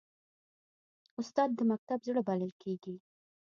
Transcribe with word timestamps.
استاد 1.21 1.49
د 1.55 1.59
مکتب 1.71 1.99
زړه 2.07 2.21
بلل 2.27 2.51
کېږي. 2.61 2.95